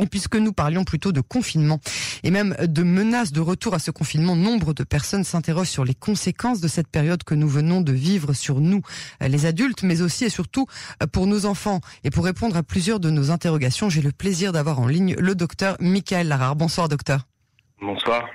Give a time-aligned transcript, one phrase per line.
[0.00, 1.80] Et puisque nous parlions plutôt de confinement
[2.22, 5.94] et même de menaces de retour à ce confinement, nombre de personnes s'interrogent sur les
[5.94, 8.82] conséquences de cette période que nous venons de vivre sur nous,
[9.22, 10.66] euh, les adultes, mais aussi et surtout
[11.02, 11.80] euh, pour nos enfants.
[12.04, 15.34] Et pour répondre à plusieurs de nos interrogations, j'ai le plaisir d'avoir en ligne le
[15.34, 16.56] docteur Michael Larare.
[16.56, 17.26] Bonsoir docteur.
[17.82, 18.26] Bonsoir.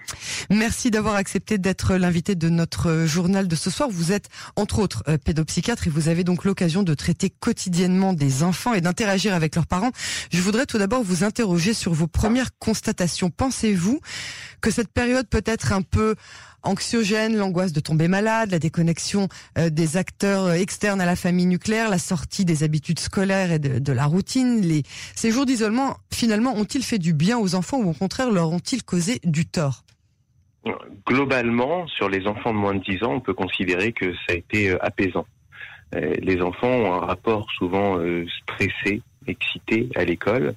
[0.51, 3.89] Merci d'avoir accepté d'être l'invité de notre journal de ce soir.
[3.91, 8.43] Vous êtes entre autres euh, pédopsychiatre et vous avez donc l'occasion de traiter quotidiennement des
[8.43, 9.89] enfants et d'interagir avec leurs parents.
[10.31, 13.31] Je voudrais tout d'abord vous interroger sur vos premières constatations.
[13.31, 13.99] Pensez-vous
[14.61, 16.15] que cette période peut être un peu
[16.63, 21.45] anxiogène, l'angoisse de tomber malade, la déconnexion euh, des acteurs euh, externes à la famille
[21.45, 24.61] nucléaire, la sortie des habitudes scolaires et de, la routine.
[24.61, 24.83] Les,
[25.15, 28.83] ces jours d'isolement, finalement, ont-ils fait du bien aux enfants ou au contraire leur ont-ils
[28.83, 29.83] causé du tort?
[31.07, 34.33] Globalement, sur les enfants de moins de 10 ans, on peut considérer que ça a
[34.33, 35.25] été euh, apaisant.
[35.93, 37.99] Les enfants ont un rapport souvent
[38.43, 40.53] stressé excité à l'école.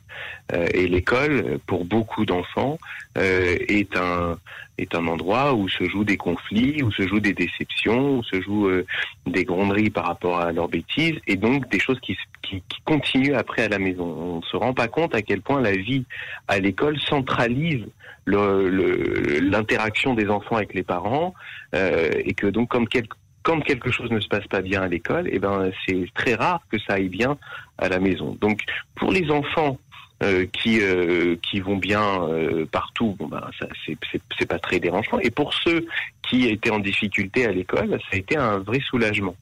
[0.53, 2.79] Euh, et l'école, pour beaucoup d'enfants,
[3.19, 4.39] euh, est un
[4.77, 8.41] est un endroit où se jouent des conflits, où se jouent des déceptions, où se
[8.41, 8.85] jouent euh,
[9.25, 13.37] des gronderies par rapport à leurs bêtises, et donc des choses qui, qui, qui continuent
[13.37, 14.05] après à la maison.
[14.05, 16.05] On ne se rend pas compte à quel point la vie
[16.49, 17.85] à l'école centralise
[18.27, 21.35] l'interaction le, des enfants avec les parents,
[21.73, 25.29] et que donc comme quelque quand quelque chose ne se passe pas bien à l'école,
[25.31, 27.39] eh ben c'est très rare que ça aille bien
[27.79, 28.37] à la maison.
[28.41, 28.63] Donc
[28.97, 29.79] pour les enfants
[30.23, 35.19] euh, qui euh, qui vont bien euh, partout, bon ben ça c'est pas très dérangeant.
[35.19, 35.87] Et pour ceux
[36.23, 39.37] qui étaient en difficulté à l'école, ça a été un vrai soulagement.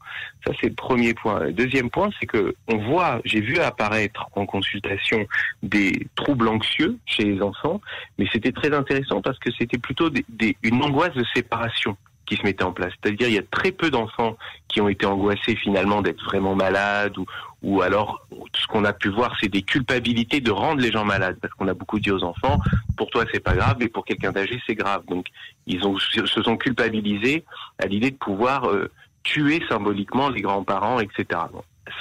[0.45, 1.39] Ça c'est le premier point.
[1.41, 5.27] Le deuxième point, c'est que on voit, j'ai vu apparaître en consultation
[5.63, 7.81] des troubles anxieux chez les enfants,
[8.19, 12.43] mais c'était très intéressant parce que c'était plutôt des, une angoisse de séparation qui se
[12.43, 12.93] mettait en place.
[13.03, 14.37] C'est-à-dire il y a très peu d'enfants
[14.69, 17.27] qui ont été angoissés finalement d'être vraiment malades ou,
[17.63, 21.39] ou alors ce qu'on a pu voir c'est des culpabilités de rendre les gens malades
[21.41, 22.59] parce qu'on a beaucoup dit aux enfants
[22.97, 25.03] pour toi c'est pas grave mais pour quelqu'un d'âgé c'est grave.
[25.09, 25.27] Donc
[25.67, 27.45] ils se sont culpabilisés
[27.79, 28.91] à l'idée de pouvoir euh,
[29.23, 31.41] tuer symboliquement les grands-parents etc.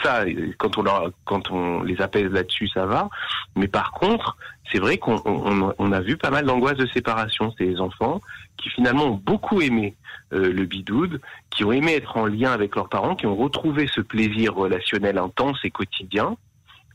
[0.04, 0.26] ça,
[0.58, 3.10] quand on, leur, quand on les apaise là-dessus, ça va.
[3.56, 4.38] Mais par contre,
[4.72, 7.54] c'est vrai qu'on on, on a vu pas mal d'angoisse de séparation.
[7.58, 8.22] C'est les enfants
[8.58, 9.96] qui finalement ont beaucoup aimé
[10.34, 13.88] euh, le bidoude, qui ont aimé être en lien avec leurs parents, qui ont retrouvé
[13.88, 16.38] ce plaisir relationnel intense et quotidien,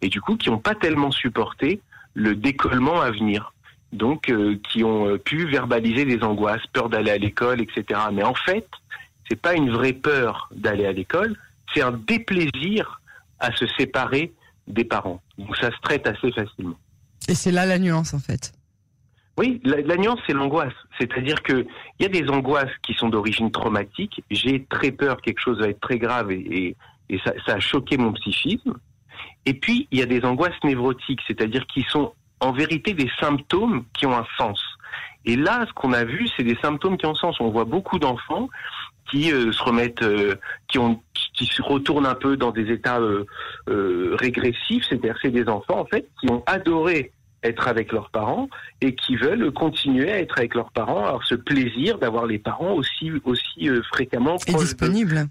[0.00, 1.80] et du coup qui n'ont pas tellement supporté
[2.14, 3.52] le décollement à venir.
[3.92, 8.00] Donc euh, qui ont euh, pu verbaliser des angoisses, peur d'aller à l'école, etc.
[8.12, 8.66] Mais en fait,
[9.28, 11.36] c'est pas une vraie peur d'aller à l'école,
[11.74, 13.00] c'est un déplaisir
[13.38, 14.32] à se séparer
[14.66, 15.20] des parents.
[15.38, 16.76] Donc ça se traite assez facilement.
[17.28, 18.52] Et c'est là la nuance en fait.
[19.38, 20.72] Oui, la, nuance, c'est l'angoisse.
[20.98, 21.66] C'est-à-dire que
[21.98, 24.22] il y a des angoisses qui sont d'origine traumatique.
[24.30, 26.74] J'ai très peur, quelque chose va être très grave et,
[27.10, 28.74] et, ça, ça, a choqué mon psychisme.
[29.44, 33.84] Et puis, il y a des angoisses névrotiques, c'est-à-dire qui sont en vérité des symptômes
[33.92, 34.60] qui ont un sens.
[35.26, 37.38] Et là, ce qu'on a vu, c'est des symptômes qui ont un sens.
[37.40, 38.48] On voit beaucoup d'enfants
[39.10, 40.36] qui euh, se remettent, euh,
[40.68, 41.02] qui ont,
[41.36, 43.26] qui se retournent un peu dans des états euh,
[44.18, 44.84] régressifs.
[44.88, 48.48] C'est-à-dire, c'est des enfants en fait qui ont adoré être avec leurs parents
[48.80, 52.72] et qui veulent continuer à être avec leurs parents, avoir ce plaisir d'avoir les parents
[52.72, 55.28] aussi aussi euh, fréquemment et disponibles.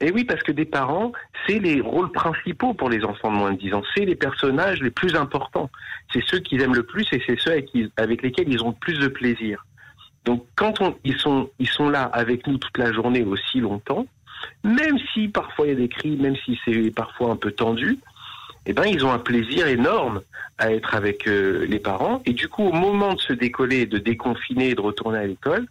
[0.00, 1.12] Et oui, parce que des parents,
[1.46, 3.82] c'est les rôles principaux pour les enfants de moins de 10 ans.
[3.94, 5.70] C'est les personnages les plus importants.
[6.12, 8.74] C'est ceux qu'ils aiment le plus et c'est ceux avec, avec, lesquels ils ont le
[8.80, 9.64] plus de plaisir.
[10.24, 14.06] Donc quand on, ils, sont, ils sont là avec nous toute la journée aussi longtemps,
[14.62, 17.98] même si parfois il y a des cris, même si c'est parfois un peu tendu,
[18.66, 20.22] eh ben ils ont un plaisir énorme
[20.58, 22.22] à être avec euh, les parents.
[22.24, 25.66] Et du coup, au moment de se décoller, de déconfiner et de retourner à l'école,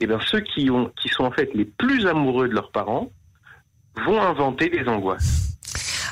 [0.00, 3.10] eh ben ceux qui ont, qui sont en fait les plus amoureux de leurs parents,
[4.06, 5.51] vont inventer des angoisses.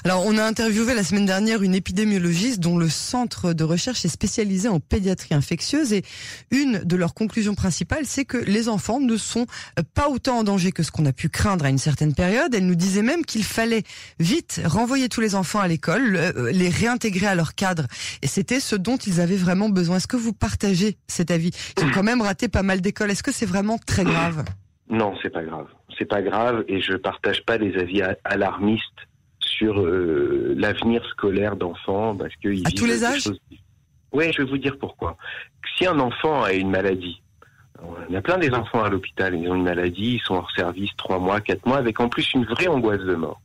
[0.02, 4.08] Alors, on a interviewé la semaine dernière une épidémiologiste dont le centre de recherche est
[4.08, 6.04] spécialisé en pédiatrie infectieuse et
[6.50, 9.44] une de leurs conclusions principales, c'est que les enfants ne sont
[9.94, 12.54] pas autant en danger que ce qu'on a pu craindre à une certaine période.
[12.54, 13.82] Elle nous disait même qu'il fallait
[14.18, 17.84] vite renvoyer tous les enfants à l'école, euh, les réintégrer à leur cadre.
[18.22, 19.96] Et c'était ce dont ils avaient vraiment besoin.
[19.96, 21.50] Est-ce que vous partagez cet avis?
[21.76, 23.10] Ils ont quand même raté pas mal d'écoles.
[23.10, 24.44] Est-ce que c'est vraiment très grave?
[24.88, 25.66] Non, c'est pas grave.
[25.98, 29.09] C'est pas grave et je partage pas les avis alarmistes
[29.60, 33.28] sur euh, l'avenir scolaire d'enfants parce que à tous les âges.
[34.12, 35.16] Oui, je vais vous dire pourquoi.
[35.76, 37.20] Si un enfant a une maladie,
[38.08, 40.50] il y a plein des enfants à l'hôpital, ils ont une maladie, ils sont hors
[40.52, 43.40] service trois mois, quatre mois, avec en plus une vraie angoisse de mort.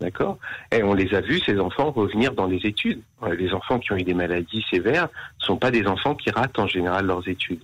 [0.00, 0.38] D'accord?
[0.70, 3.00] Et on les a vus, ces enfants, revenir dans les études.
[3.36, 5.08] Les enfants qui ont eu des maladies sévères
[5.40, 7.62] ne sont pas des enfants qui ratent en général leurs études.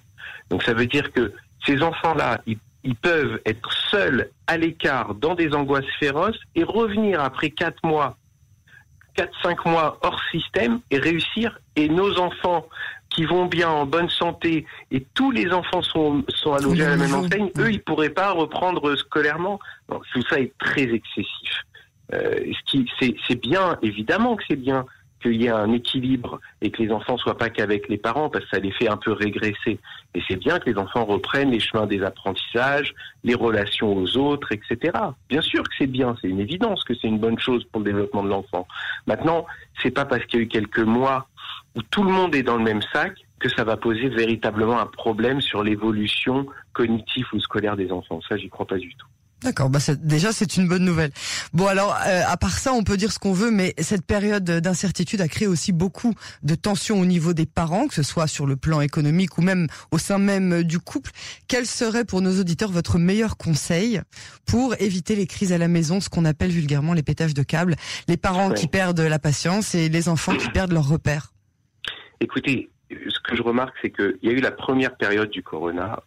[0.51, 1.33] Donc ça veut dire que
[1.65, 7.21] ces enfants-là, ils ils peuvent être seuls à l'écart dans des angoisses féroces et revenir
[7.21, 8.17] après quatre mois
[9.17, 11.59] 4-5 mois hors système et réussir.
[11.77, 12.67] Et nos enfants
[13.11, 16.97] qui vont bien, en bonne santé, et tous les enfants sont, sont allogés à la
[16.97, 19.61] même enseigne, eux, ils pourraient pas reprendre scolairement.
[19.89, 21.65] tout ça est très excessif.
[22.15, 22.41] Euh,
[23.29, 24.87] c'est bien, évidemment que c'est bien
[25.23, 28.45] qu'il y ait un équilibre et que les enfants soient pas qu'avec les parents parce
[28.45, 29.79] que ça les fait un peu régresser.
[30.15, 34.53] Et c'est bien que les enfants reprennent les chemins des apprentissages, les relations aux autres,
[34.53, 34.93] etc.
[35.29, 37.87] Bien sûr que c'est bien, c'est une évidence que c'est une bonne chose pour le
[37.87, 38.67] développement de l'enfant.
[39.07, 39.47] Maintenant,
[39.83, 41.29] c'est pas parce qu'il y a eu quelques mois
[41.75, 44.87] où tout le monde est dans le même sac que ça va poser véritablement un
[44.87, 48.21] problème sur l'évolution cognitive ou scolaire des enfants.
[48.29, 49.07] Ça, j'y crois pas du tout.
[49.43, 51.11] D'accord, bah déjà c'est une bonne nouvelle.
[51.53, 54.45] Bon alors, euh, à part ça, on peut dire ce qu'on veut, mais cette période
[54.45, 58.47] d'incertitude a créé aussi beaucoup de tensions au niveau des parents, que ce soit sur
[58.47, 61.11] le plan économique ou même au sein même du couple.
[61.49, 64.01] Quel serait pour nos auditeurs votre meilleur conseil
[64.47, 67.75] pour éviter les crises à la maison, ce qu'on appelle vulgairement les pétages de câbles,
[68.07, 71.33] les parents qui perdent la patience et les enfants qui perdent leur repère
[72.21, 76.01] Écoutez, ce que je remarque, c'est qu'il y a eu la première période du corona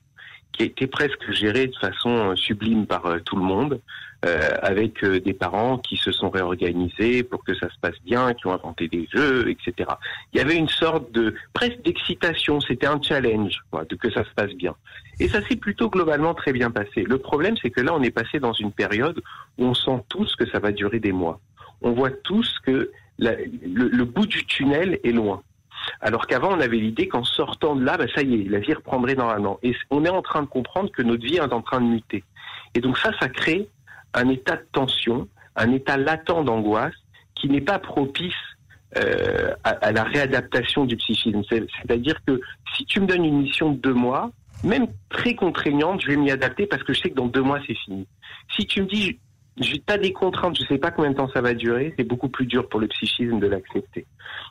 [0.55, 3.81] qui été presque géré de façon euh, sublime par euh, tout le monde,
[4.25, 8.47] euh, avec des parents qui se sont réorganisés pour que ça se passe bien, qui
[8.47, 9.89] ont inventé des jeux, etc.
[10.33, 14.31] Il y avait une sorte de presque d'excitation, c'était un challenge de que ça se
[14.35, 14.73] passe bien.
[15.19, 17.03] Et ça s'est plutôt globalement très bien passé.
[17.03, 19.21] Le problème, c'est que là, on est passé dans une période
[19.57, 21.39] où on sent tous que ça va durer des mois.
[21.81, 25.43] On voit tous que le bout du tunnel est loin.
[26.01, 28.73] Alors qu'avant, on avait l'idée qu'en sortant de là, bah, ça y est, la vie
[28.73, 29.59] reprendrait normalement.
[29.63, 32.23] Et on est en train de comprendre que notre vie est en train de muter.
[32.73, 33.67] Et donc ça, ça crée
[34.13, 36.93] un état de tension, un état latent d'angoisse
[37.35, 38.33] qui n'est pas propice
[38.97, 41.41] euh, à, la réadaptation du psychisme.
[41.49, 42.39] C'est-à-dire que
[42.75, 44.31] si tu me donnes une mission de deux mois,
[44.63, 47.59] même très contraignante, je vais m'y adapter parce que je sais que dans deux mois,
[47.67, 48.07] c'est fini.
[48.55, 49.19] Si tu me dis,
[49.57, 52.27] j'ai pas des contraintes, je sais pas combien de temps ça va durer, c'est beaucoup
[52.27, 54.05] plus dur pour le psychisme de l'accepter.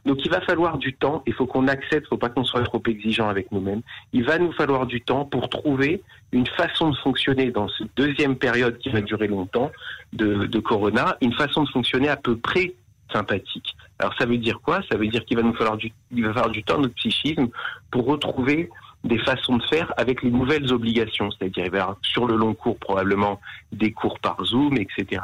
[0.07, 2.83] Donc il va falloir du temps, il faut qu'on accepte, faut pas qu'on soit trop
[2.87, 3.83] exigeant avec nous-mêmes.
[4.13, 6.03] Il va nous falloir du temps pour trouver
[6.33, 9.71] une façon de fonctionner dans cette deuxième période qui va durer longtemps
[10.13, 12.75] de, Corona, une façon de fonctionner à peu près
[13.13, 13.77] sympathique.
[13.99, 14.81] Alors ça veut dire quoi?
[14.91, 15.77] Ça veut dire qu'il va nous falloir
[16.13, 17.49] il va falloir du temps notre psychisme
[17.91, 18.71] pour retrouver
[19.05, 23.41] des façons de faire avec les nouvelles obligations, c'est-à-dire sur le long cours probablement
[23.73, 25.23] des cours par Zoom, etc.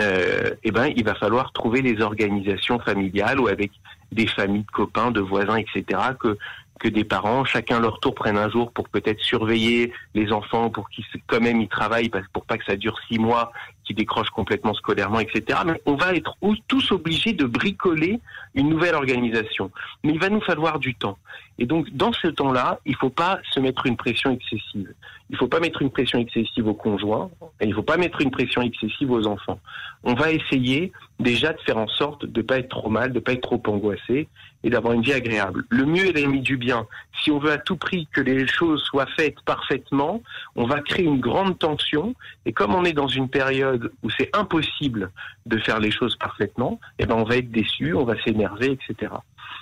[0.00, 3.72] Euh, eh ben, il va falloir trouver les organisations familiales ou avec
[4.12, 6.00] des familles de copains, de voisins, etc.
[6.18, 6.38] que
[6.80, 10.88] que des parents, chacun leur tour, prennent un jour pour peut-être surveiller les enfants, pour
[10.88, 13.52] qu'ils quand même ils travaillent, pour pas que ça dure six mois,
[13.90, 15.58] qu'ils décrochent complètement scolairement, etc.
[15.66, 16.36] Mais on va être
[16.68, 18.20] tous obligés de bricoler
[18.54, 19.72] une nouvelle organisation.
[20.04, 21.18] Mais il va nous falloir du temps.
[21.58, 24.94] Et donc, dans ce temps-là, il faut pas se mettre une pression excessive.
[25.28, 28.30] Il faut pas mettre une pression excessive aux conjoints, et il faut pas mettre une
[28.30, 29.58] pression excessive aux enfants.
[30.04, 33.32] On va essayer déjà de faire en sorte de pas être trop mal, de pas
[33.32, 34.28] être trop angoissé,
[34.62, 35.64] et d'avoir une vie agréable.
[35.70, 36.86] Le mieux est l'ennemi du bien.
[37.22, 40.22] Si on veut à tout prix que les choses soient faites parfaitement,
[40.56, 42.14] on va créer une grande tension.
[42.44, 45.10] Et comme on est dans une période où c'est impossible
[45.46, 49.12] de faire les choses parfaitement, eh ben on va être déçu, on va s'énerver, etc.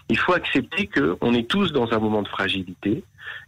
[0.09, 3.05] Il faut accepter qu'on est tous dans un moment de fragilité,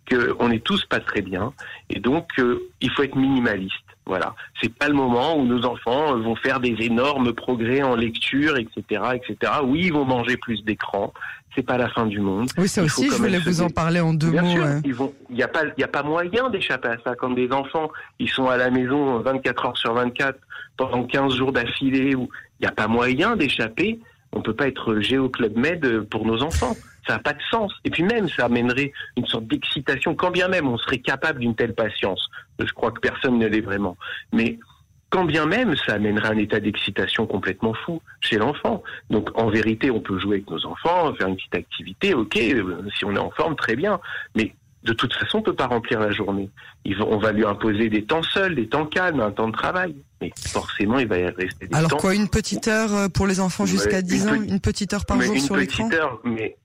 [0.08, 1.52] qu'on est tous pas très bien,
[1.88, 3.74] et donc euh, il faut être minimaliste.
[4.06, 8.56] Voilà, c'est pas le moment où nos enfants vont faire des énormes progrès en lecture,
[8.56, 9.52] etc., etc.
[9.62, 11.12] Oui, ils vont manger plus d'écran,
[11.54, 12.50] c'est pas la fin du monde.
[12.56, 14.80] Oui, ça aussi, je voulais vous en parler en deux mots.
[14.84, 17.14] ils vont, il n'y a pas, il a pas moyen d'échapper à ça.
[17.14, 20.38] Comme des enfants, ils sont à la maison 24 heures sur 24
[20.76, 22.28] pendant 15 jours d'affilée, où
[22.58, 24.00] il n'y a pas moyen d'échapper.
[24.32, 26.76] On peut pas être Géo Club Med pour nos enfants.
[27.10, 27.72] Ça n'a pas de sens.
[27.84, 31.56] Et puis même, ça amènerait une sorte d'excitation, quand bien même on serait capable d'une
[31.56, 32.30] telle patience.
[32.60, 33.96] Je crois que personne ne l'est vraiment.
[34.32, 34.60] Mais
[35.08, 38.84] quand bien même ça amènerait un état d'excitation complètement fou chez l'enfant.
[39.10, 42.82] Donc en vérité, on peut jouer avec nos enfants, faire une petite activité, ok, euh,
[42.96, 43.98] si on est en forme, très bien.
[44.36, 46.48] Mais de toute façon, on peut pas remplir la journée.
[47.00, 49.96] On va lui imposer des temps seuls, des temps calmes, un temps de travail.
[50.20, 51.96] Mais forcément, il va y rester des Alors temps.
[51.96, 55.20] quoi, une petite heure euh, pour les enfants jusqu'à 10 ans Une petite heure par
[55.20, 55.84] jour sur l'écran?
[55.84, 56.56] Une petite heure, mais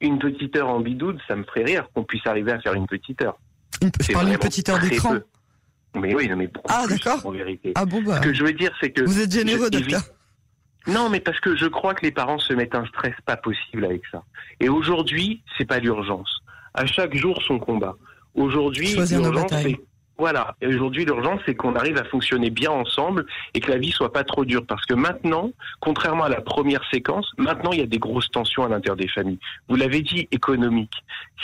[0.00, 2.86] une petite heure en bidoude, ça me ferait rire qu'on puisse arriver à faire une
[2.86, 3.38] petite heure.
[3.82, 5.18] Une, je parle d'une petite heure d'écran
[5.94, 7.72] mais oui, mais beaucoup ah, plus, en vérité.
[7.74, 8.16] Ah bon, bah.
[8.16, 9.02] Ce que je veux dire, c'est que...
[9.02, 10.02] Vous êtes généreux, docteur.
[10.86, 13.84] Non, mais parce que je crois que les parents se mettent un stress pas possible
[13.84, 14.22] avec ça.
[14.60, 16.40] Et aujourd'hui, c'est pas l'urgence.
[16.74, 17.96] À chaque jour, son combat.
[18.34, 19.80] Aujourd'hui, l'urgence, c'est
[20.16, 20.54] voilà.
[20.60, 24.12] Et aujourd'hui, l'urgence, c'est qu'on arrive à fonctionner bien ensemble et que la vie soit
[24.12, 24.64] pas trop dure.
[24.66, 28.64] Parce que maintenant, contrairement à la première séquence, maintenant, il y a des grosses tensions
[28.64, 29.40] à l'intérieur des familles.
[29.68, 30.94] Vous l'avez dit, économique.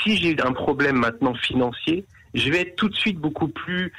[0.02, 3.92] Si j'ai un problème maintenant financier, je vais être tout de suite beaucoup plus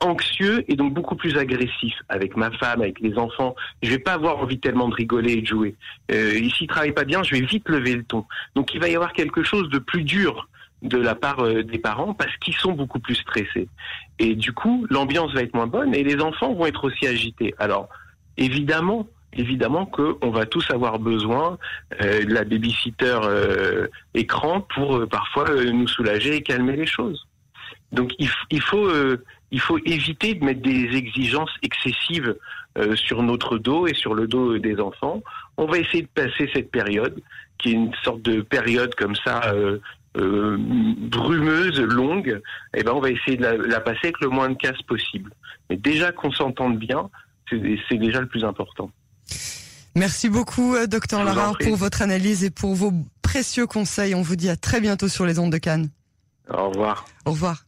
[0.00, 3.54] anxieux et donc beaucoup plus agressif avec ma femme, avec les enfants.
[3.82, 5.76] Je vais pas avoir envie tellement de rigoler et de jouer.
[6.10, 8.24] Euh, et s'il travaille pas bien, je vais vite lever le ton.
[8.54, 10.48] Donc il va y avoir quelque chose de plus dur
[10.82, 13.68] de la part euh, des parents parce qu'ils sont beaucoup plus stressés.
[14.18, 17.54] Et du coup, l'ambiance va être moins bonne et les enfants vont être aussi agités.
[17.58, 17.88] Alors,
[18.36, 21.58] évidemment, évidemment qu'on va tous avoir besoin
[22.02, 27.26] euh, de la babysitter euh, écran pour euh, parfois nous soulager et calmer les choses.
[27.92, 28.28] Donc il,
[28.60, 28.88] faut
[29.50, 32.36] il faut éviter de mettre des exigences excessives
[32.94, 35.24] sur notre dos et sur le dos des enfants.
[35.56, 37.20] On va essayer de passer cette période
[37.58, 39.52] qui est une sorte de période comme ça
[40.16, 42.40] euh, brumeuse, longue.
[42.74, 45.32] Et ben on va essayer de la, la passer avec le moins de casse possible.
[45.68, 47.08] Mais déjà qu'on s'entende bien,
[47.48, 48.90] c'est déjà le plus important.
[49.96, 54.14] Merci beaucoup, euh, docteur Lara, pour votre analyse et pour vos précieux conseils.
[54.14, 55.88] On vous dit à très bientôt sur les ondes de Cannes.
[56.48, 57.06] Au revoir.
[57.24, 57.64] Au revoir.